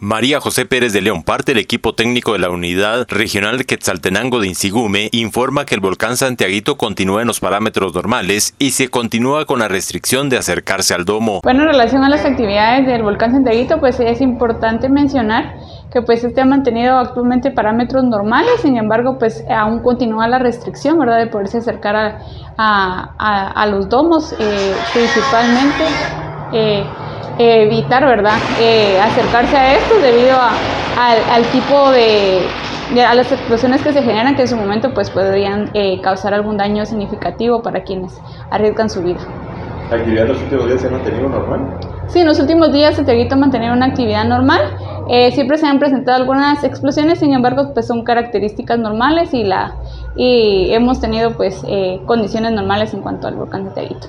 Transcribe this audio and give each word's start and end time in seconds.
María 0.00 0.40
José 0.40 0.64
Pérez 0.64 0.92
de 0.92 1.00
León, 1.00 1.24
parte 1.24 1.50
del 1.50 1.60
equipo 1.60 1.92
técnico 1.92 2.32
de 2.32 2.38
la 2.38 2.50
Unidad 2.50 3.04
Regional 3.08 3.66
Quetzaltenango 3.66 4.38
de 4.38 4.46
Insigume, 4.46 5.08
informa 5.10 5.64
que 5.64 5.74
el 5.74 5.80
volcán 5.80 6.16
Santiaguito 6.16 6.76
continúa 6.76 7.20
en 7.22 7.26
los 7.26 7.40
parámetros 7.40 7.92
normales 7.92 8.54
y 8.60 8.70
se 8.70 8.90
continúa 8.90 9.44
con 9.44 9.58
la 9.58 9.66
restricción 9.66 10.28
de 10.28 10.36
acercarse 10.36 10.94
al 10.94 11.04
domo. 11.04 11.40
Bueno, 11.42 11.62
en 11.62 11.70
relación 11.70 12.04
a 12.04 12.08
las 12.08 12.24
actividades 12.24 12.86
del 12.86 13.02
volcán 13.02 13.32
Santiaguito, 13.32 13.80
pues 13.80 13.98
es 13.98 14.20
importante 14.20 14.88
mencionar 14.88 15.56
que 15.92 16.00
pues 16.00 16.22
este 16.22 16.42
ha 16.42 16.44
mantenido 16.44 16.96
actualmente 16.96 17.50
parámetros 17.50 18.04
normales, 18.04 18.52
sin 18.62 18.76
embargo, 18.76 19.18
pues 19.18 19.44
aún 19.50 19.82
continúa 19.82 20.28
la 20.28 20.38
restricción, 20.38 20.96
¿verdad?, 21.00 21.18
de 21.18 21.26
poderse 21.26 21.58
acercar 21.58 22.20
a, 22.56 23.52
a, 23.52 23.66
los 23.66 23.88
domos, 23.88 24.32
eh, 24.38 24.74
principalmente. 24.94 25.84
Eh, 26.52 26.84
evitar, 27.38 28.04
¿verdad?, 28.04 28.38
eh, 28.60 28.98
acercarse 29.00 29.56
a 29.56 29.74
esto 29.76 29.98
debido 30.00 30.36
al 30.36 31.44
tipo 31.46 31.90
de, 31.92 32.42
a 33.06 33.14
las 33.14 33.30
explosiones 33.30 33.82
que 33.82 33.92
se 33.92 34.02
generan 34.02 34.34
que 34.34 34.42
en 34.42 34.48
su 34.48 34.56
momento 34.56 34.92
pues 34.92 35.10
podrían 35.10 35.70
eh, 35.74 36.00
causar 36.00 36.34
algún 36.34 36.56
daño 36.56 36.84
significativo 36.84 37.62
para 37.62 37.84
quienes 37.84 38.20
arriesgan 38.50 38.90
su 38.90 39.02
vida. 39.02 39.20
¿La 39.90 39.96
actividad 39.96 40.24
en 40.24 40.32
los 40.32 40.42
últimos 40.42 40.66
días 40.66 40.80
se 40.80 40.86
ha 40.88 40.90
mantenido 40.90 41.28
normal? 41.28 41.78
Sí, 42.08 42.20
en 42.20 42.26
los 42.26 42.40
últimos 42.40 42.72
días 42.72 42.96
se 42.96 43.02
ha 43.02 43.36
mantenido 43.36 43.72
una 43.72 43.86
actividad 43.86 44.24
normal. 44.24 44.60
Eh, 45.08 45.30
siempre 45.32 45.56
se 45.56 45.66
han 45.66 45.78
presentado 45.78 46.18
algunas 46.18 46.62
explosiones, 46.64 47.20
sin 47.20 47.32
embargo, 47.32 47.72
pues 47.72 47.86
son 47.86 48.04
características 48.04 48.78
normales 48.78 49.32
y, 49.32 49.44
la, 49.44 49.76
y 50.16 50.70
hemos 50.72 51.00
tenido 51.00 51.32
pues 51.36 51.62
condiciones 52.04 52.52
normales 52.52 52.92
en 52.92 53.00
cuanto 53.00 53.28
al 53.28 53.36
volcán 53.36 53.64
de 53.64 53.70
Teguito. 53.70 54.08